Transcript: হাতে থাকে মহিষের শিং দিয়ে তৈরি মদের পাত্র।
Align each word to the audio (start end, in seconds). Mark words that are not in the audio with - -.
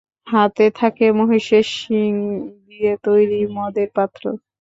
হাতে 0.27 0.65
থাকে 0.79 1.05
মহিষের 1.19 1.65
শিং 1.75 2.11
দিয়ে 2.65 2.91
তৈরি 3.05 3.39
মদের 3.55 3.89
পাত্র। 3.95 4.23